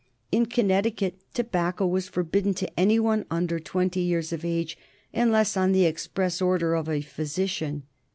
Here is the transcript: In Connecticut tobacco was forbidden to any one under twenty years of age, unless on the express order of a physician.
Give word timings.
In 0.31 0.47
Connecticut 0.47 1.19
tobacco 1.35 1.85
was 1.85 2.07
forbidden 2.09 2.55
to 2.55 2.69
any 2.79 2.99
one 2.99 3.23
under 3.29 3.59
twenty 3.59 3.99
years 3.99 4.33
of 4.33 4.43
age, 4.43 4.75
unless 5.13 5.55
on 5.55 5.73
the 5.73 5.85
express 5.85 6.41
order 6.41 6.73
of 6.73 6.89
a 6.89 7.01
physician. 7.01 7.83